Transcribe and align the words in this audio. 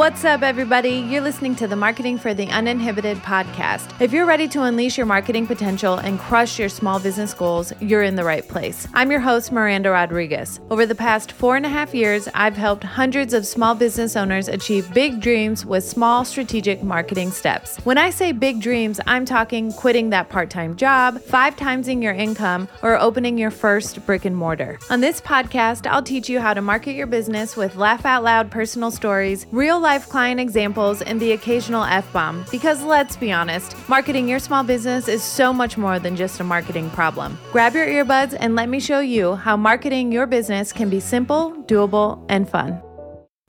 What's 0.00 0.24
up, 0.24 0.40
everybody? 0.40 0.92
You're 0.92 1.20
listening 1.20 1.54
to 1.56 1.68
the 1.68 1.76
Marketing 1.76 2.16
for 2.16 2.32
the 2.32 2.46
Uninhibited 2.46 3.18
podcast. 3.18 4.00
If 4.00 4.14
you're 4.14 4.24
ready 4.24 4.48
to 4.48 4.62
unleash 4.62 4.96
your 4.96 5.04
marketing 5.04 5.46
potential 5.46 5.98
and 5.98 6.18
crush 6.18 6.58
your 6.58 6.70
small 6.70 6.98
business 6.98 7.34
goals, 7.34 7.70
you're 7.80 8.02
in 8.02 8.14
the 8.16 8.24
right 8.24 8.48
place. 8.48 8.88
I'm 8.94 9.10
your 9.10 9.20
host, 9.20 9.52
Miranda 9.52 9.90
Rodriguez. 9.90 10.58
Over 10.70 10.86
the 10.86 10.94
past 10.94 11.32
four 11.32 11.54
and 11.54 11.66
a 11.66 11.68
half 11.68 11.94
years, 11.94 12.30
I've 12.32 12.56
helped 12.56 12.82
hundreds 12.82 13.34
of 13.34 13.46
small 13.46 13.74
business 13.74 14.16
owners 14.16 14.48
achieve 14.48 14.90
big 14.94 15.20
dreams 15.20 15.66
with 15.66 15.84
small 15.84 16.24
strategic 16.24 16.82
marketing 16.82 17.30
steps. 17.30 17.76
When 17.84 17.98
I 17.98 18.08
say 18.08 18.32
big 18.32 18.62
dreams, 18.62 19.00
I'm 19.06 19.26
talking 19.26 19.70
quitting 19.70 20.08
that 20.10 20.30
part 20.30 20.48
time 20.48 20.76
job, 20.76 21.20
five 21.20 21.56
timesing 21.56 22.02
your 22.02 22.14
income, 22.14 22.68
or 22.80 22.98
opening 22.98 23.36
your 23.36 23.50
first 23.50 24.06
brick 24.06 24.24
and 24.24 24.34
mortar. 24.34 24.78
On 24.88 25.02
this 25.02 25.20
podcast, 25.20 25.86
I'll 25.86 26.02
teach 26.02 26.30
you 26.30 26.40
how 26.40 26.54
to 26.54 26.62
market 26.62 26.94
your 26.94 27.06
business 27.06 27.54
with 27.54 27.76
laugh 27.76 28.06
out 28.06 28.22
loud 28.22 28.50
personal 28.50 28.90
stories, 28.90 29.44
real 29.52 29.78
life 29.78 29.89
life 29.90 30.08
client 30.08 30.38
examples, 30.38 31.02
and 31.02 31.18
the 31.18 31.32
occasional 31.32 31.82
F 31.82 32.12
bomb. 32.12 32.44
Because 32.52 32.80
let's 32.84 33.16
be 33.16 33.32
honest, 33.32 33.76
marketing 33.88 34.28
your 34.28 34.38
small 34.38 34.62
business 34.62 35.08
is 35.08 35.20
so 35.20 35.52
much 35.52 35.76
more 35.76 35.98
than 35.98 36.14
just 36.14 36.38
a 36.38 36.44
marketing 36.44 36.88
problem. 36.90 37.36
Grab 37.50 37.74
your 37.74 37.88
earbuds 37.88 38.36
and 38.38 38.54
let 38.54 38.68
me 38.68 38.78
show 38.78 39.00
you 39.00 39.34
how 39.34 39.56
marketing 39.56 40.12
your 40.12 40.26
business 40.26 40.72
can 40.72 40.88
be 40.90 41.00
simple, 41.00 41.52
doable, 41.66 42.24
and 42.28 42.48
fun. 42.48 42.80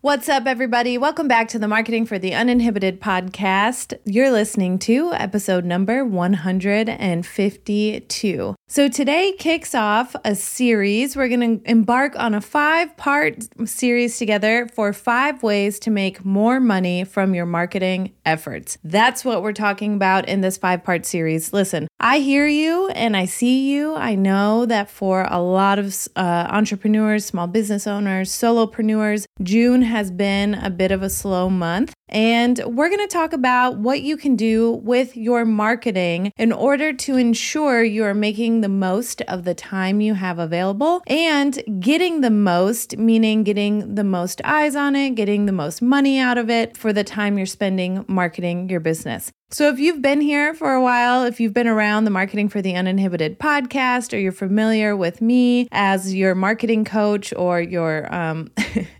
What's 0.03 0.27
up, 0.27 0.47
everybody? 0.47 0.97
Welcome 0.97 1.27
back 1.27 1.47
to 1.49 1.59
the 1.59 1.67
Marketing 1.67 2.07
for 2.07 2.17
the 2.17 2.33
Uninhibited 2.33 2.99
podcast. 2.99 3.93
You're 4.03 4.31
listening 4.31 4.79
to 4.79 5.13
episode 5.13 5.63
number 5.63 6.03
152. 6.03 8.55
So, 8.67 8.89
today 8.89 9.35
kicks 9.37 9.75
off 9.75 10.15
a 10.25 10.33
series. 10.33 11.15
We're 11.15 11.27
going 11.27 11.59
to 11.59 11.69
embark 11.69 12.17
on 12.17 12.33
a 12.33 12.41
five 12.41 12.97
part 12.97 13.45
series 13.67 14.17
together 14.17 14.67
for 14.73 14.91
five 14.91 15.43
ways 15.43 15.77
to 15.81 15.91
make 15.91 16.25
more 16.25 16.59
money 16.59 17.03
from 17.03 17.35
your 17.35 17.45
marketing 17.45 18.13
efforts. 18.25 18.79
That's 18.83 19.23
what 19.23 19.43
we're 19.43 19.53
talking 19.53 19.93
about 19.93 20.27
in 20.27 20.41
this 20.41 20.57
five 20.57 20.83
part 20.83 21.05
series. 21.05 21.53
Listen, 21.53 21.87
I 21.99 22.17
hear 22.19 22.47
you 22.47 22.87
and 22.87 23.15
I 23.15 23.25
see 23.25 23.69
you. 23.69 23.93
I 23.93 24.15
know 24.15 24.65
that 24.65 24.89
for 24.89 25.27
a 25.29 25.39
lot 25.39 25.77
of 25.77 25.95
uh, 26.15 26.47
entrepreneurs, 26.49 27.25
small 27.25 27.45
business 27.45 27.85
owners, 27.85 28.31
solopreneurs, 28.31 29.25
June 29.43 29.90
has 29.91 30.09
been 30.09 30.55
a 30.55 30.69
bit 30.69 30.91
of 30.91 31.03
a 31.03 31.09
slow 31.09 31.49
month. 31.49 31.93
And 32.11 32.61
we're 32.65 32.89
going 32.89 33.07
to 33.07 33.13
talk 33.13 33.33
about 33.33 33.77
what 33.77 34.01
you 34.01 34.17
can 34.17 34.35
do 34.35 34.71
with 34.83 35.15
your 35.15 35.45
marketing 35.45 36.33
in 36.37 36.51
order 36.51 36.91
to 36.93 37.17
ensure 37.17 37.83
you 37.83 38.03
are 38.03 38.13
making 38.13 38.61
the 38.61 38.69
most 38.69 39.21
of 39.23 39.43
the 39.45 39.53
time 39.55 40.01
you 40.01 40.13
have 40.15 40.37
available 40.37 41.01
and 41.07 41.63
getting 41.79 42.21
the 42.21 42.29
most, 42.29 42.97
meaning 42.97 43.43
getting 43.43 43.95
the 43.95 44.03
most 44.03 44.41
eyes 44.43 44.75
on 44.75 44.95
it, 44.95 45.11
getting 45.11 45.45
the 45.45 45.51
most 45.51 45.81
money 45.81 46.19
out 46.19 46.37
of 46.37 46.49
it 46.49 46.75
for 46.75 46.91
the 46.91 47.03
time 47.03 47.37
you're 47.37 47.45
spending 47.45 48.03
marketing 48.07 48.69
your 48.69 48.79
business. 48.79 49.31
So, 49.53 49.67
if 49.67 49.79
you've 49.79 50.01
been 50.01 50.21
here 50.21 50.53
for 50.53 50.73
a 50.73 50.81
while, 50.81 51.25
if 51.25 51.41
you've 51.41 51.53
been 51.53 51.67
around 51.67 52.05
the 52.05 52.09
Marketing 52.09 52.47
for 52.47 52.61
the 52.61 52.73
Uninhibited 52.73 53.37
podcast, 53.37 54.13
or 54.13 54.17
you're 54.17 54.31
familiar 54.31 54.95
with 54.95 55.19
me 55.19 55.67
as 55.73 56.15
your 56.15 56.35
marketing 56.35 56.85
coach 56.85 57.33
or 57.35 57.59
your 57.59 58.13
um, 58.15 58.49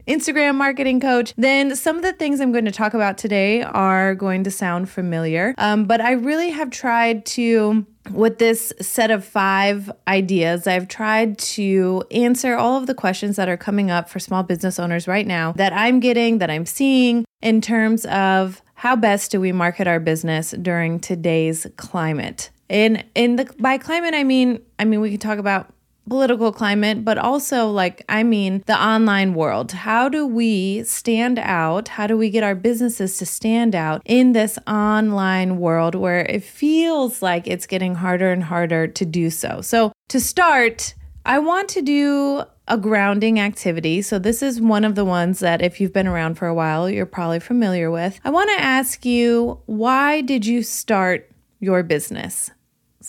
Instagram 0.10 0.56
marketing 0.56 1.00
coach, 1.00 1.34
then 1.38 1.74
some 1.74 1.96
of 1.96 2.02
the 2.02 2.12
things 2.12 2.42
I'm 2.42 2.52
going 2.52 2.66
to 2.66 2.72
talk 2.72 2.94
about 2.94 3.01
today 3.18 3.64
are 3.64 4.16
going 4.16 4.44
to 4.44 4.52
sound 4.52 4.90
familiar. 4.90 5.54
Um, 5.58 5.86
but 5.86 6.02
I 6.02 6.12
really 6.12 6.52
have 6.52 6.70
tried 6.70 7.26
to 7.28 7.86
with 8.10 8.40
this 8.40 8.74
set 8.82 9.12
of 9.12 9.24
five 9.24 9.92
ideas, 10.08 10.66
I've 10.66 10.88
tried 10.88 11.38
to 11.38 12.04
answer 12.12 12.56
all 12.56 12.78
of 12.78 12.88
the 12.88 12.96
questions 12.96 13.36
that 13.36 13.48
are 13.48 13.58
coming 13.58 13.92
up 13.92 14.10
for 14.10 14.20
small 14.20 14.44
business 14.44 14.80
owners 14.80 15.08
right 15.08 15.28
now 15.28 15.52
that 15.54 15.72
I'm 15.74 16.00
getting, 16.00 16.40
that 16.40 16.50
I'm 16.50 16.66
seeing 16.66 17.26
in 17.42 17.62
terms 17.62 18.06
of 18.08 18.62
how 18.74 18.96
best 18.96 19.32
do 19.32 19.40
we 19.40 19.52
market 19.52 19.88
our 19.88 20.00
business 20.00 20.52
during 20.62 21.00
today's 21.00 21.68
climate? 21.78 22.50
In 22.70 23.04
in 23.16 23.36
the 23.36 23.54
by 23.60 23.78
climate 23.78 24.14
I 24.14 24.24
mean 24.24 24.62
I 24.80 24.86
mean 24.86 25.02
we 25.02 25.12
can 25.12 25.20
talk 25.20 25.38
about 25.38 25.74
political 26.08 26.52
climate, 26.52 27.06
but 27.06 27.18
also 27.18 27.68
like 27.68 28.04
I 28.10 28.24
mean 28.24 28.64
the 28.66 28.82
online 28.82 29.34
world. 29.34 29.72
How 29.72 30.10
do 30.10 30.26
we 30.26 30.84
stand 30.84 31.40
out? 31.40 31.90
How 31.90 32.08
do 32.08 32.18
we 32.18 32.30
get 32.30 32.44
our 32.44 32.56
businesses 32.56 33.18
to 33.18 33.26
stand 33.26 33.76
out 33.76 34.02
in 34.06 34.34
this 34.34 34.58
online 34.68 35.58
world 35.58 35.96
where 35.96 36.22
it 36.22 36.44
feels 36.44 37.22
like 37.22 37.48
it's 37.48 37.68
getting 37.68 37.96
harder 37.96 38.32
and 38.32 38.44
harder 38.44 38.88
to 38.88 39.06
do 39.06 39.30
so? 39.30 39.62
So, 39.62 39.92
to 40.10 40.20
start, 40.20 40.94
I 41.26 41.40
want 41.40 41.70
to 41.70 41.82
do 41.82 42.44
a 42.68 42.78
grounding 42.78 43.40
activity. 43.40 44.02
So, 44.02 44.20
this 44.20 44.42
is 44.42 44.60
one 44.60 44.84
of 44.84 44.96
the 44.96 45.06
ones 45.06 45.40
that, 45.40 45.62
if 45.62 45.80
you've 45.80 45.94
been 45.94 46.08
around 46.08 46.36
for 46.36 46.48
a 46.48 46.54
while, 46.54 46.90
you're 46.90 47.06
probably 47.06 47.40
familiar 47.40 47.92
with. 47.92 48.20
I 48.24 48.30
want 48.30 48.50
to 48.50 48.62
ask 48.64 49.06
you, 49.06 49.60
why 49.66 50.22
did 50.22 50.46
you 50.46 50.64
start 50.64 51.30
your 51.60 51.84
business? 51.84 52.52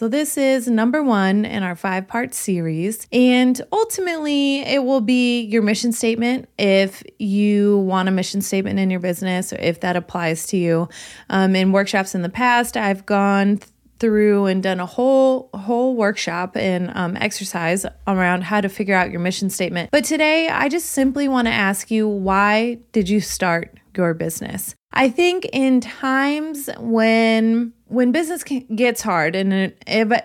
So, 0.02 0.08
this 0.08 0.36
is 0.36 0.66
number 0.66 1.00
one 1.00 1.44
in 1.44 1.62
our 1.62 1.76
five 1.76 2.08
part 2.08 2.34
series. 2.34 3.06
And 3.12 3.62
ultimately, 3.70 4.62
it 4.62 4.82
will 4.82 5.00
be 5.00 5.42
your 5.42 5.62
mission 5.62 5.92
statement 5.92 6.48
if 6.58 7.04
you 7.20 7.78
want 7.78 8.08
a 8.08 8.10
mission 8.10 8.40
statement 8.40 8.80
in 8.80 8.90
your 8.90 8.98
business 8.98 9.52
or 9.52 9.60
if 9.60 9.78
that 9.82 9.94
applies 9.94 10.48
to 10.48 10.56
you. 10.56 10.88
Um, 11.30 11.54
in 11.54 11.70
workshops 11.70 12.16
in 12.16 12.22
the 12.22 12.28
past, 12.28 12.76
I've 12.76 13.06
gone 13.06 13.60
through 14.00 14.46
and 14.46 14.60
done 14.60 14.80
a 14.80 14.86
whole 14.86 15.48
whole 15.54 15.94
workshop 15.94 16.56
and 16.56 16.90
um, 16.96 17.16
exercise 17.20 17.86
around 18.08 18.42
how 18.42 18.60
to 18.60 18.68
figure 18.68 18.96
out 18.96 19.12
your 19.12 19.20
mission 19.20 19.50
statement. 19.50 19.92
But 19.92 20.02
today, 20.02 20.48
I 20.48 20.68
just 20.68 20.86
simply 20.86 21.28
want 21.28 21.46
to 21.46 21.52
ask 21.52 21.92
you, 21.92 22.08
why 22.08 22.80
did 22.90 23.08
you 23.08 23.20
start 23.20 23.78
your 23.96 24.14
business? 24.14 24.74
I 24.92 25.08
think 25.08 25.46
in 25.52 25.80
times 25.80 26.68
when 26.78 27.72
when 27.86 28.10
business 28.10 28.42
gets 28.42 29.02
hard 29.02 29.36
and 29.36 29.52
it, 29.52 29.82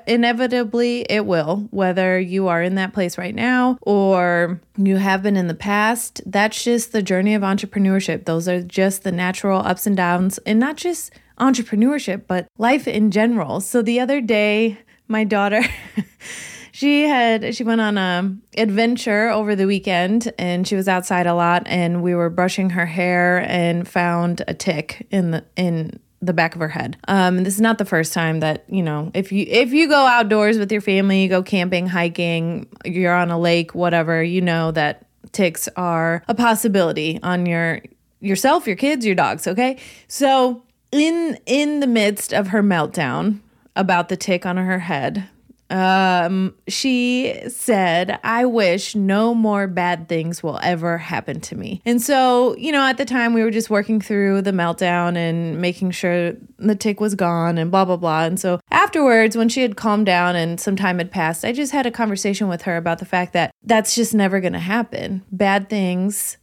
inevitably 0.07 1.01
it 1.09 1.25
will 1.25 1.67
whether 1.71 2.17
you 2.19 2.47
are 2.47 2.61
in 2.63 2.75
that 2.75 2.93
place 2.93 3.17
right 3.17 3.35
now 3.35 3.77
or 3.81 4.61
you 4.77 4.97
have 4.97 5.21
been 5.21 5.35
in 5.35 5.47
the 5.47 5.53
past 5.53 6.21
that's 6.25 6.63
just 6.63 6.93
the 6.93 7.01
journey 7.01 7.33
of 7.33 7.41
entrepreneurship 7.41 8.23
those 8.23 8.47
are 8.47 8.61
just 8.61 9.03
the 9.03 9.11
natural 9.11 9.59
ups 9.59 9.85
and 9.85 9.97
downs 9.97 10.37
and 10.39 10.59
not 10.59 10.77
just 10.77 11.11
entrepreneurship, 11.39 12.23
but 12.27 12.47
life 12.57 12.87
in 12.87 13.11
general. 13.11 13.61
So 13.61 13.81
the 13.81 13.99
other 13.99 14.21
day, 14.21 14.79
my 15.07 15.23
daughter. 15.23 15.61
she 16.77 17.07
had 17.07 17.55
she 17.55 17.63
went 17.63 17.81
on 17.81 17.97
a 17.97 18.37
adventure 18.55 19.29
over 19.29 19.55
the 19.55 19.65
weekend 19.65 20.31
and 20.37 20.67
she 20.67 20.75
was 20.75 20.87
outside 20.87 21.25
a 21.25 21.33
lot 21.33 21.63
and 21.65 22.03
we 22.03 22.13
were 22.13 22.29
brushing 22.29 22.69
her 22.69 22.85
hair 22.85 23.43
and 23.49 23.87
found 23.87 24.43
a 24.47 24.53
tick 24.53 25.07
in 25.09 25.31
the 25.31 25.43
in 25.55 25.99
the 26.21 26.33
back 26.33 26.53
of 26.53 26.61
her 26.61 26.67
head. 26.67 26.95
Um, 27.07 27.43
this 27.43 27.55
is 27.55 27.61
not 27.61 27.79
the 27.79 27.85
first 27.85 28.13
time 28.13 28.41
that 28.41 28.63
you 28.69 28.83
know 28.83 29.09
if 29.15 29.31
you 29.31 29.43
if 29.49 29.73
you 29.73 29.87
go 29.87 30.05
outdoors 30.05 30.59
with 30.59 30.71
your 30.71 30.81
family, 30.81 31.23
you 31.23 31.29
go 31.29 31.41
camping, 31.41 31.87
hiking, 31.87 32.67
you're 32.85 33.15
on 33.15 33.31
a 33.31 33.39
lake, 33.39 33.73
whatever, 33.73 34.21
you 34.21 34.41
know 34.41 34.69
that 34.73 35.07
ticks 35.31 35.67
are 35.77 36.21
a 36.27 36.35
possibility 36.35 37.19
on 37.23 37.47
your 37.47 37.81
yourself, 38.19 38.67
your 38.67 38.75
kids, 38.75 39.03
your 39.03 39.15
dogs. 39.15 39.47
Okay, 39.47 39.79
so 40.07 40.61
in 40.91 41.39
in 41.47 41.79
the 41.79 41.87
midst 41.87 42.35
of 42.35 42.49
her 42.49 42.61
meltdown 42.61 43.39
about 43.75 44.09
the 44.09 44.17
tick 44.17 44.45
on 44.45 44.57
her 44.57 44.77
head, 44.77 45.27
um, 45.69 46.55
she 46.67 47.35
said, 47.47 48.19
I 48.23 48.45
wish 48.45 48.95
no 48.95 49.33
more 49.33 49.67
bad 49.67 50.07
things 50.07 50.41
will 50.41 50.59
ever 50.63 50.97
happen 50.97 51.39
to 51.41 51.55
me. 51.55 51.81
And 51.85 52.01
so, 52.01 52.55
you 52.57 52.71
know, 52.71 52.83
at 52.83 52.97
the 52.97 53.05
time 53.05 53.33
we 53.33 53.43
were 53.43 53.51
just 53.51 53.69
working 53.69 53.99
through 53.99 54.41
the 54.43 54.51
meltdown 54.51 55.17
and 55.17 55.59
making 55.61 55.91
sure 55.91 56.33
the 56.57 56.75
tick 56.75 56.99
was 56.99 57.15
gone 57.15 57.57
and 57.57 57.71
blah, 57.71 57.85
blah, 57.85 57.97
blah. 57.97 58.23
And 58.23 58.39
so 58.39 58.59
afterwards, 58.71 59.35
when 59.35 59.49
she 59.49 59.61
had 59.61 59.75
calmed 59.75 60.05
down 60.05 60.35
and 60.35 60.59
some 60.59 60.75
time 60.75 60.97
had 60.99 61.11
passed, 61.11 61.43
I 61.43 61.51
just 61.51 61.71
had 61.71 61.85
a 61.85 61.91
conversation 61.91 62.47
with 62.47 62.63
her 62.63 62.77
about 62.77 62.99
the 62.99 63.05
fact 63.05 63.33
that 63.33 63.51
that's 63.63 63.95
just 63.95 64.13
never 64.13 64.39
going 64.39 64.53
to 64.53 64.59
happen. 64.59 65.23
Bad 65.31 65.69
things 65.69 66.37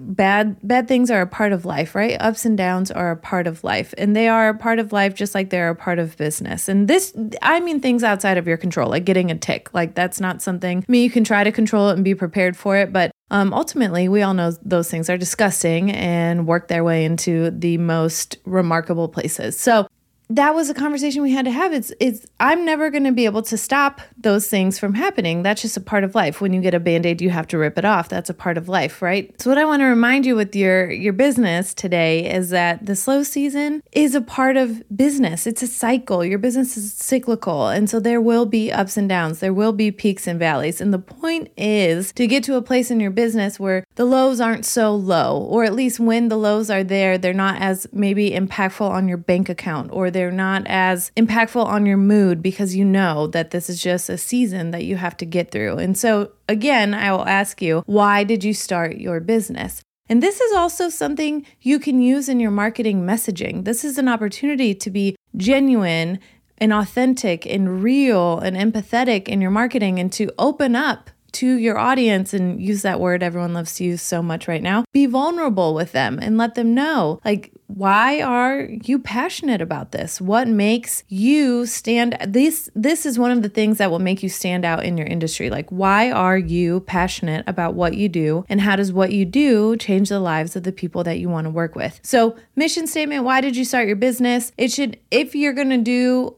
bad 0.00 0.56
bad 0.62 0.88
things 0.88 1.10
are 1.10 1.20
a 1.20 1.26
part 1.26 1.52
of 1.52 1.64
life 1.64 1.94
right? 1.94 2.16
Ups 2.20 2.44
and 2.44 2.56
downs 2.56 2.90
are 2.90 3.10
a 3.10 3.16
part 3.16 3.46
of 3.46 3.64
life 3.64 3.94
and 3.98 4.14
they 4.16 4.28
are 4.28 4.48
a 4.48 4.54
part 4.54 4.78
of 4.78 4.92
life 4.92 5.14
just 5.14 5.34
like 5.34 5.50
they're 5.50 5.70
a 5.70 5.76
part 5.76 5.98
of 5.98 6.16
business. 6.16 6.68
And 6.68 6.88
this 6.88 7.14
i 7.42 7.60
mean 7.60 7.80
things 7.80 8.02
outside 8.02 8.38
of 8.38 8.46
your 8.46 8.56
control 8.56 8.90
like 8.90 9.04
getting 9.04 9.30
a 9.30 9.38
tick. 9.38 9.72
Like 9.74 9.94
that's 9.94 10.20
not 10.20 10.42
something 10.42 10.78
i 10.86 10.92
mean 10.92 11.02
you 11.02 11.10
can 11.10 11.24
try 11.24 11.44
to 11.44 11.52
control 11.52 11.90
it 11.90 11.94
and 11.94 12.04
be 12.04 12.14
prepared 12.14 12.56
for 12.56 12.76
it 12.76 12.92
but 12.92 13.10
um, 13.30 13.54
ultimately 13.54 14.08
we 14.08 14.20
all 14.20 14.34
know 14.34 14.52
those 14.62 14.90
things 14.90 15.08
are 15.08 15.16
disgusting 15.16 15.90
and 15.90 16.46
work 16.46 16.68
their 16.68 16.84
way 16.84 17.04
into 17.04 17.50
the 17.50 17.78
most 17.78 18.36
remarkable 18.44 19.08
places. 19.08 19.58
So 19.58 19.88
that 20.36 20.54
was 20.54 20.70
a 20.70 20.74
conversation 20.74 21.22
we 21.22 21.32
had 21.32 21.44
to 21.44 21.50
have. 21.50 21.72
It's 21.72 21.92
it's 22.00 22.26
I'm 22.40 22.64
never 22.64 22.90
going 22.90 23.04
to 23.04 23.12
be 23.12 23.24
able 23.24 23.42
to 23.42 23.56
stop 23.56 24.00
those 24.16 24.48
things 24.48 24.78
from 24.78 24.94
happening. 24.94 25.42
That's 25.42 25.62
just 25.62 25.76
a 25.76 25.80
part 25.80 26.04
of 26.04 26.14
life. 26.14 26.40
When 26.40 26.52
you 26.52 26.60
get 26.60 26.74
a 26.74 26.80
band-aid, 26.80 27.20
you 27.20 27.30
have 27.30 27.46
to 27.48 27.58
rip 27.58 27.76
it 27.76 27.84
off. 27.84 28.08
That's 28.08 28.30
a 28.30 28.34
part 28.34 28.56
of 28.56 28.68
life, 28.68 29.02
right? 29.02 29.34
So 29.40 29.50
what 29.50 29.58
I 29.58 29.64
want 29.64 29.80
to 29.80 29.86
remind 29.86 30.24
you 30.24 30.34
with 30.34 30.56
your 30.56 30.90
your 30.90 31.12
business 31.12 31.74
today 31.74 32.30
is 32.32 32.50
that 32.50 32.86
the 32.86 32.96
slow 32.96 33.22
season 33.22 33.82
is 33.92 34.14
a 34.14 34.20
part 34.20 34.56
of 34.56 34.82
business. 34.96 35.46
It's 35.46 35.62
a 35.62 35.66
cycle. 35.66 36.24
Your 36.24 36.38
business 36.38 36.76
is 36.76 36.92
cyclical, 36.94 37.68
and 37.68 37.90
so 37.90 38.00
there 38.00 38.20
will 38.20 38.46
be 38.46 38.72
ups 38.72 38.96
and 38.96 39.08
downs. 39.08 39.40
There 39.40 39.54
will 39.54 39.72
be 39.72 39.90
peaks 39.90 40.26
and 40.26 40.38
valleys. 40.38 40.80
And 40.80 40.94
the 40.94 40.98
point 40.98 41.50
is 41.56 42.12
to 42.12 42.26
get 42.26 42.44
to 42.44 42.56
a 42.56 42.62
place 42.62 42.90
in 42.90 43.00
your 43.00 43.10
business 43.10 43.60
where 43.60 43.84
the 43.96 44.04
lows 44.04 44.40
aren't 44.40 44.64
so 44.64 44.94
low, 44.94 45.38
or 45.38 45.64
at 45.64 45.74
least 45.74 46.00
when 46.00 46.28
the 46.28 46.38
lows 46.38 46.70
are 46.70 46.84
there, 46.84 47.18
they're 47.18 47.34
not 47.34 47.60
as 47.60 47.86
maybe 47.92 48.30
impactful 48.30 48.88
on 48.88 49.08
your 49.08 49.18
bank 49.18 49.48
account 49.48 49.90
or 49.92 50.10
they're 50.10 50.21
not 50.30 50.62
as 50.66 51.10
impactful 51.16 51.64
on 51.64 51.86
your 51.86 51.96
mood 51.96 52.42
because 52.42 52.76
you 52.76 52.84
know 52.84 53.26
that 53.28 53.50
this 53.50 53.68
is 53.68 53.82
just 53.82 54.08
a 54.08 54.18
season 54.18 54.70
that 54.70 54.84
you 54.84 54.96
have 54.96 55.16
to 55.16 55.26
get 55.26 55.50
through. 55.50 55.78
And 55.78 55.96
so, 55.96 56.32
again, 56.48 56.94
I 56.94 57.10
will 57.12 57.26
ask 57.26 57.60
you, 57.60 57.82
why 57.86 58.24
did 58.24 58.44
you 58.44 58.54
start 58.54 58.98
your 58.98 59.20
business? 59.20 59.82
And 60.08 60.22
this 60.22 60.40
is 60.40 60.52
also 60.52 60.88
something 60.88 61.46
you 61.60 61.78
can 61.78 62.02
use 62.02 62.28
in 62.28 62.40
your 62.40 62.50
marketing 62.50 63.02
messaging. 63.02 63.64
This 63.64 63.84
is 63.84 63.98
an 63.98 64.08
opportunity 64.08 64.74
to 64.74 64.90
be 64.90 65.16
genuine 65.36 66.18
and 66.58 66.72
authentic 66.72 67.46
and 67.46 67.82
real 67.82 68.38
and 68.38 68.56
empathetic 68.56 69.26
in 69.28 69.40
your 69.40 69.50
marketing 69.50 69.98
and 69.98 70.12
to 70.12 70.30
open 70.38 70.76
up 70.76 71.10
to 71.32 71.56
your 71.56 71.78
audience 71.78 72.34
and 72.34 72.60
use 72.60 72.82
that 72.82 73.00
word 73.00 73.22
everyone 73.22 73.54
loves 73.54 73.74
to 73.76 73.84
use 73.84 74.02
so 74.02 74.22
much 74.22 74.46
right 74.46 74.62
now. 74.62 74.84
Be 74.92 75.06
vulnerable 75.06 75.74
with 75.74 75.92
them 75.92 76.18
and 76.20 76.36
let 76.36 76.54
them 76.54 76.74
know 76.74 77.20
like 77.24 77.52
why 77.74 78.20
are 78.20 78.68
you 78.84 78.98
passionate 78.98 79.62
about 79.62 79.92
this? 79.92 80.20
What 80.20 80.48
makes 80.48 81.04
you 81.08 81.66
stand 81.66 82.16
this 82.26 82.70
this 82.74 83.06
is 83.06 83.18
one 83.18 83.30
of 83.30 83.42
the 83.42 83.48
things 83.48 83.78
that 83.78 83.90
will 83.90 83.98
make 83.98 84.22
you 84.22 84.28
stand 84.28 84.64
out 84.64 84.84
in 84.84 84.98
your 84.98 85.06
industry. 85.06 85.50
Like 85.50 85.70
why 85.70 86.10
are 86.10 86.38
you 86.38 86.80
passionate 86.80 87.44
about 87.46 87.74
what 87.74 87.96
you 87.96 88.08
do 88.08 88.44
and 88.48 88.60
how 88.60 88.76
does 88.76 88.92
what 88.92 89.12
you 89.12 89.24
do 89.24 89.76
change 89.76 90.08
the 90.08 90.20
lives 90.20 90.56
of 90.56 90.64
the 90.64 90.72
people 90.72 91.04
that 91.04 91.18
you 91.18 91.28
want 91.28 91.46
to 91.46 91.50
work 91.50 91.74
with? 91.74 92.00
So, 92.02 92.36
mission 92.56 92.86
statement, 92.86 93.24
why 93.24 93.40
did 93.40 93.56
you 93.56 93.64
start 93.64 93.86
your 93.86 93.96
business? 93.96 94.52
It 94.58 94.70
should 94.70 94.98
if 95.10 95.34
you're 95.34 95.54
going 95.54 95.70
to 95.70 95.78
do 95.78 96.36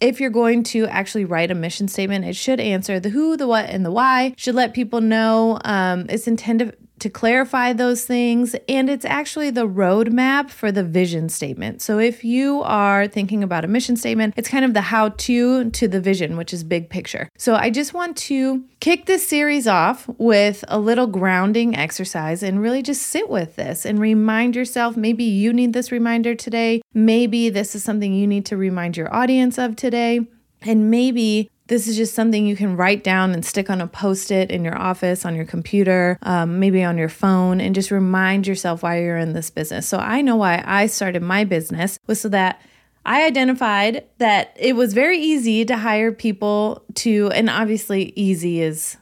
if 0.00 0.18
you're 0.18 0.30
going 0.30 0.62
to 0.62 0.86
actually 0.86 1.26
write 1.26 1.50
a 1.50 1.54
mission 1.54 1.86
statement, 1.86 2.24
it 2.24 2.34
should 2.34 2.58
answer 2.58 2.98
the 2.98 3.10
who, 3.10 3.36
the 3.36 3.46
what, 3.46 3.66
and 3.66 3.84
the 3.84 3.90
why. 3.90 4.34
Should 4.36 4.54
let 4.54 4.72
people 4.72 5.00
know 5.00 5.58
um, 5.64 6.06
it's 6.08 6.26
intended 6.26 6.76
to 7.00 7.10
clarify 7.10 7.72
those 7.72 8.04
things. 8.04 8.54
And 8.68 8.88
it's 8.88 9.04
actually 9.04 9.50
the 9.50 9.66
roadmap 9.66 10.50
for 10.50 10.70
the 10.70 10.84
vision 10.84 11.28
statement. 11.28 11.82
So 11.82 11.98
if 11.98 12.24
you 12.24 12.62
are 12.62 13.08
thinking 13.08 13.42
about 13.42 13.64
a 13.64 13.68
mission 13.68 13.96
statement, 13.96 14.34
it's 14.36 14.48
kind 14.48 14.64
of 14.64 14.74
the 14.74 14.80
how 14.80 15.10
to 15.10 15.70
to 15.70 15.88
the 15.88 16.00
vision, 16.00 16.36
which 16.36 16.52
is 16.52 16.64
big 16.64 16.90
picture. 16.90 17.28
So 17.36 17.54
I 17.54 17.70
just 17.70 17.94
want 17.94 18.16
to 18.18 18.64
kick 18.80 19.06
this 19.06 19.26
series 19.26 19.66
off 19.66 20.08
with 20.18 20.64
a 20.68 20.78
little 20.78 21.06
grounding 21.06 21.76
exercise 21.76 22.42
and 22.42 22.62
really 22.62 22.82
just 22.82 23.02
sit 23.02 23.28
with 23.28 23.56
this 23.56 23.84
and 23.84 23.98
remind 23.98 24.56
yourself 24.56 24.96
maybe 24.96 25.24
you 25.24 25.52
need 25.52 25.72
this 25.72 25.92
reminder 25.92 26.34
today. 26.34 26.80
Maybe 26.94 27.50
this 27.50 27.74
is 27.74 27.84
something 27.84 28.14
you 28.14 28.26
need 28.26 28.46
to 28.46 28.56
remind 28.56 28.96
your 28.96 29.14
audience 29.14 29.58
of 29.58 29.76
today. 29.76 30.20
And 30.62 30.90
maybe 30.90 31.50
this 31.70 31.86
is 31.86 31.96
just 31.96 32.14
something 32.14 32.46
you 32.46 32.56
can 32.56 32.76
write 32.76 33.04
down 33.04 33.32
and 33.32 33.46
stick 33.46 33.70
on 33.70 33.80
a 33.80 33.86
post 33.86 34.32
it 34.32 34.50
in 34.50 34.64
your 34.64 34.76
office, 34.76 35.24
on 35.24 35.36
your 35.36 35.44
computer, 35.44 36.18
um, 36.22 36.58
maybe 36.58 36.82
on 36.82 36.98
your 36.98 37.08
phone, 37.08 37.60
and 37.60 37.76
just 37.76 37.92
remind 37.92 38.44
yourself 38.44 38.82
why 38.82 39.00
you're 39.00 39.16
in 39.16 39.34
this 39.34 39.50
business. 39.50 39.86
So 39.86 39.98
I 39.98 40.20
know 40.20 40.34
why 40.34 40.64
I 40.66 40.86
started 40.86 41.22
my 41.22 41.44
business 41.44 42.00
was 42.08 42.20
so 42.20 42.28
that 42.30 42.60
I 43.06 43.24
identified 43.24 44.04
that 44.18 44.52
it 44.58 44.74
was 44.74 44.94
very 44.94 45.18
easy 45.20 45.64
to 45.64 45.76
hire 45.76 46.10
people 46.10 46.82
to, 46.96 47.30
and 47.30 47.48
obviously, 47.48 48.12
easy 48.16 48.60
is. 48.60 48.96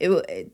It, 0.00 0.50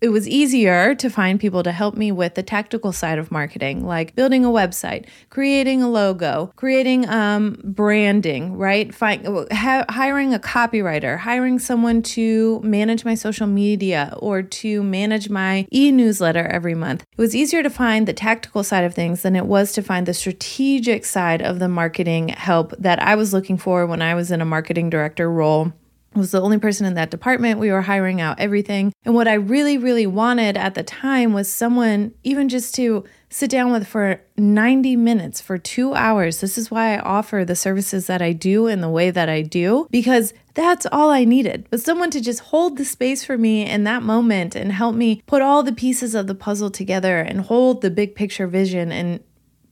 it 0.00 0.08
was 0.08 0.26
easier 0.26 0.94
to 0.94 1.10
find 1.10 1.38
people 1.38 1.62
to 1.62 1.72
help 1.72 1.94
me 1.94 2.10
with 2.10 2.34
the 2.34 2.42
tactical 2.42 2.92
side 2.92 3.18
of 3.18 3.30
marketing, 3.30 3.84
like 3.84 4.14
building 4.14 4.44
a 4.44 4.48
website, 4.48 5.06
creating 5.28 5.82
a 5.82 5.88
logo, 5.88 6.52
creating 6.56 7.08
um, 7.08 7.60
branding, 7.62 8.56
right? 8.56 8.94
Find, 8.94 9.26
ha- 9.52 9.84
hiring 9.90 10.32
a 10.32 10.38
copywriter, 10.38 11.18
hiring 11.18 11.58
someone 11.58 12.02
to 12.02 12.60
manage 12.62 13.04
my 13.04 13.14
social 13.14 13.46
media 13.46 14.14
or 14.18 14.42
to 14.42 14.82
manage 14.82 15.28
my 15.28 15.66
e 15.72 15.92
newsletter 15.92 16.46
every 16.46 16.74
month. 16.74 17.02
It 17.02 17.20
was 17.20 17.36
easier 17.36 17.62
to 17.62 17.70
find 17.70 18.08
the 18.08 18.14
tactical 18.14 18.64
side 18.64 18.84
of 18.84 18.94
things 18.94 19.22
than 19.22 19.36
it 19.36 19.46
was 19.46 19.72
to 19.72 19.82
find 19.82 20.06
the 20.06 20.14
strategic 20.14 21.04
side 21.04 21.42
of 21.42 21.58
the 21.58 21.68
marketing 21.68 22.28
help 22.28 22.72
that 22.78 23.02
I 23.02 23.14
was 23.16 23.34
looking 23.34 23.58
for 23.58 23.86
when 23.86 24.00
I 24.00 24.14
was 24.14 24.30
in 24.30 24.40
a 24.40 24.46
marketing 24.46 24.88
director 24.88 25.30
role 25.30 25.72
was 26.14 26.32
the 26.32 26.40
only 26.40 26.58
person 26.58 26.86
in 26.86 26.94
that 26.94 27.10
department. 27.10 27.60
We 27.60 27.70
were 27.70 27.82
hiring 27.82 28.20
out 28.20 28.40
everything. 28.40 28.92
And 29.04 29.14
what 29.14 29.28
I 29.28 29.34
really, 29.34 29.78
really 29.78 30.06
wanted 30.06 30.56
at 30.56 30.74
the 30.74 30.82
time 30.82 31.32
was 31.32 31.52
someone, 31.52 32.12
even 32.24 32.48
just 32.48 32.74
to 32.76 33.04
sit 33.28 33.50
down 33.50 33.70
with 33.70 33.86
for 33.86 34.20
90 34.36 34.96
minutes, 34.96 35.40
for 35.40 35.56
two 35.56 35.94
hours. 35.94 36.40
This 36.40 36.58
is 36.58 36.70
why 36.70 36.94
I 36.94 37.00
offer 37.00 37.44
the 37.44 37.54
services 37.54 38.08
that 38.08 38.20
I 38.20 38.32
do 38.32 38.66
in 38.66 38.80
the 38.80 38.88
way 38.88 39.10
that 39.10 39.28
I 39.28 39.42
do, 39.42 39.86
because 39.90 40.34
that's 40.54 40.86
all 40.90 41.10
I 41.10 41.24
needed 41.24 41.66
was 41.70 41.84
someone 41.84 42.10
to 42.10 42.20
just 42.20 42.40
hold 42.40 42.76
the 42.76 42.84
space 42.84 43.24
for 43.24 43.38
me 43.38 43.68
in 43.68 43.84
that 43.84 44.02
moment 44.02 44.56
and 44.56 44.72
help 44.72 44.96
me 44.96 45.22
put 45.26 45.42
all 45.42 45.62
the 45.62 45.72
pieces 45.72 46.14
of 46.14 46.26
the 46.26 46.34
puzzle 46.34 46.70
together 46.70 47.20
and 47.20 47.42
hold 47.42 47.82
the 47.82 47.90
big 47.90 48.14
picture 48.16 48.48
vision 48.48 48.90
and 48.90 49.20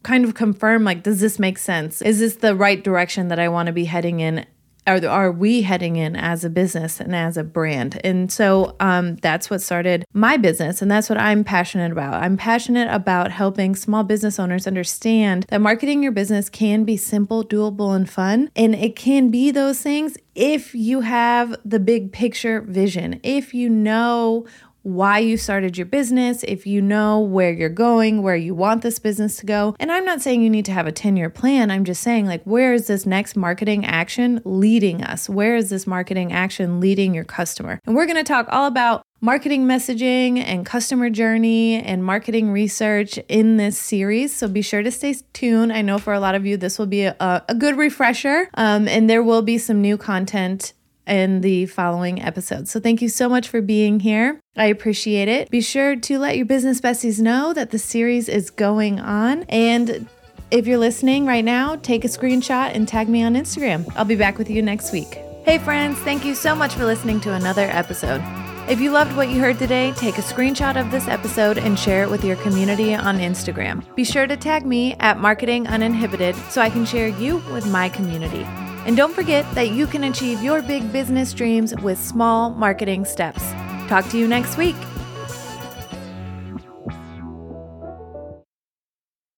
kind 0.05 0.25
of 0.25 0.35
confirm 0.35 0.85
like 0.85 1.03
does 1.03 1.21
this 1.21 1.39
make 1.39 1.59
sense 1.59 2.01
is 2.03 2.21
this 2.21 2.37
the 2.37 2.55
right 2.55 2.85
direction 2.85 3.29
that 3.29 3.39
i 3.41 3.49
want 3.49 3.67
to 3.67 3.73
be 3.73 3.85
heading 3.85 4.21
in 4.21 4.47
are, 4.89 5.07
are 5.07 5.31
we 5.31 5.63
heading 5.63 5.97
in 5.97 6.17
as 6.17 6.45
a 6.45 6.51
business 6.51 7.01
and 7.01 7.15
as 7.15 7.37
a 7.37 7.45
brand? 7.45 8.01
And 8.03 8.33
so 8.33 8.75
um, 8.81 9.17
that's 9.17 9.51
what 9.51 9.61
started 9.61 10.05
my 10.13 10.37
business. 10.37 10.81
And 10.83 10.91
that's 10.91 11.09
what 11.09 11.19
I'm 11.19 11.45
passionate 11.45 11.93
about. 11.93 12.15
I'm 12.15 12.37
passionate 12.37 12.89
about 12.91 13.31
helping 13.31 13.77
small 13.77 14.03
business 14.03 14.41
owners 14.41 14.67
understand 14.67 15.45
that 15.49 15.61
marketing 15.61 16.03
your 16.03 16.13
business 16.13 16.49
can 16.49 16.85
be 16.85 16.97
simple, 16.97 17.45
doable, 17.45 17.95
and 17.95 18.09
fun. 18.09 18.51
And 18.57 18.75
it 18.75 18.97
can 18.97 19.31
be 19.31 19.51
those 19.51 19.81
things 19.81 20.17
if 20.35 20.75
you 20.75 21.01
have 21.01 21.57
the 21.65 21.81
big 21.81 22.13
picture 22.13 22.63
vision, 22.63 23.21
if 23.23 23.53
you 23.53 23.69
know 23.69 24.47
why 24.89 25.19
you 25.19 25.37
started 25.37 25.77
your 25.77 25.87
business, 25.87 26.43
if 26.45 26.67
you 26.67 26.81
know 26.81 27.21
where 27.21 27.53
you're 27.53 27.69
going, 27.69 28.23
where 28.23 28.37
you 28.37 28.55
want 28.55 28.83
this 28.83 28.99
business 28.99 29.37
to 29.37 29.47
go. 29.47 29.77
And 29.79 29.93
I'm 29.93 30.05
not 30.05 30.23
saying 30.23 30.43
you 30.43 30.51
need 30.51 30.65
to 30.65 30.73
have 30.73 30.87
a 30.87 30.93
10 30.93 31.17
year 31.17 31.31
plan. 31.31 31.71
I'm 31.71 31.85
just 31.85 32.03
saying, 32.03 32.27
like, 32.27 32.43
where 32.45 32.73
is 32.73 32.87
this 32.87 33.05
next 33.05 33.37
marketing 33.37 33.85
action 33.85 34.41
leading 34.45 35.03
us? 35.03 35.29
Where 35.29 35.57
is 35.57 35.71
this 35.71 35.87
marketing 35.87 36.33
action 36.33 36.81
leading 36.81 37.15
your 37.15 37.25
customer? 37.25 37.81
And 37.85 37.95
we're 37.95 38.07
going 38.07 38.17
to 38.17 38.25
talk 38.25 38.47
all 38.51 38.67
about 38.67 39.03
marketing 39.21 39.67
messaging 39.67 40.39
and 40.39 40.65
customer 40.65 41.11
journey 41.11 41.83
and 41.83 42.05
marketing 42.05 42.51
research 42.51 43.19
in 43.29 43.57
this 43.57 43.77
series. 43.77 44.35
So 44.35 44.49
be 44.49 44.63
sure 44.63 44.83
to 44.83 44.91
stay 44.91 45.17
tuned. 45.33 45.73
I 45.73 45.83
know 45.83 45.99
for 45.99 46.13
a 46.13 46.21
lot 46.21 46.35
of 46.35 46.47
you, 46.47 46.57
this 46.57 46.79
will 46.79 46.87
be 46.87 47.03
a, 47.03 47.45
a 47.49 47.55
good 47.55 47.77
refresher, 47.77 48.49
um, 48.55 48.87
and 48.87 49.11
there 49.11 49.23
will 49.23 49.43
be 49.43 49.59
some 49.59 49.83
new 49.83 49.97
content 49.97 50.73
in 51.09 51.41
the 51.41 51.67
following 51.67 52.23
episodes. 52.23 52.71
So 52.71 52.81
thank 52.81 53.03
you 53.03 53.09
so 53.09 53.29
much 53.29 53.49
for 53.49 53.61
being 53.61 54.01
here. 54.01 54.41
I 54.57 54.67
appreciate 54.67 55.29
it. 55.29 55.51
Be 55.51 55.61
sure 55.61 55.97
to 55.97 56.19
let 56.19 56.37
your 56.37 56.47
business 56.47 56.81
besties 56.81 57.21
know 57.21 57.53
that 57.55 57.71
the 57.71 57.79
series 57.79 58.29
is 58.29 58.51
going 58.51 59.01
on. 59.01 59.45
And 59.45 60.09
if 60.51 60.67
you're 60.67 60.79
listening 60.79 61.27
right 61.27 61.45
now, 61.45 61.77
take 61.77 62.05
a 62.05 62.09
screenshot 62.09 62.75
and 62.75 62.89
tag 62.89 63.09
me 63.09 63.23
on 63.23 63.35
Instagram. 63.35 63.91
I'll 63.97 64.05
be 64.05 64.17
back 64.17 64.39
with 64.39 64.51
you 64.51 64.63
next 64.63 64.93
week. 64.93 65.21
Hey, 65.45 65.59
friends, 65.59 65.99
thank 66.01 66.25
you 66.25 66.35
so 66.35 66.55
much 66.55 66.75
for 66.75 66.85
listening 66.85 67.21
to 67.21 67.35
another 67.35 67.69
episode. 67.71 68.23
If 68.69 68.81
you 68.81 68.91
loved 68.91 69.17
what 69.17 69.31
you 69.31 69.41
heard 69.41 69.59
today, 69.59 69.93
take 69.93 70.19
a 70.19 70.23
screenshot 70.23 70.79
of 70.79 70.91
this 70.91 71.09
episode 71.09 71.57
and 71.57 71.79
share 71.79 72.03
it 72.03 72.11
with 72.11 72.23
your 72.23 72.37
community 72.37 72.95
on 72.95 73.19
Instagram. 73.19 73.83
Be 73.95 74.05
sure 74.05 74.27
to 74.27 74.37
tag 74.37 74.67
me 74.67 74.95
at 75.01 75.19
Marketing 75.19 75.67
Uninhibited 75.67 76.37
so 76.51 76.61
I 76.61 76.69
can 76.69 76.85
share 76.85 77.09
you 77.09 77.39
with 77.51 77.67
my 77.67 77.89
community. 77.89 78.47
And 78.89 78.97
don't 78.97 79.13
forget 79.13 79.45
that 79.55 79.73
you 79.73 79.87
can 79.87 80.05
achieve 80.05 80.43
your 80.43 80.63
big 80.63 80.91
business 80.95 81.35
dreams 81.35 81.75
with 81.83 81.99
small 81.99 82.49
marketing 82.53 83.05
steps. 83.05 83.43
Talk 83.87 84.09
to 84.09 84.19
you 84.19 84.27
next 84.27 84.57
week. 84.57 84.77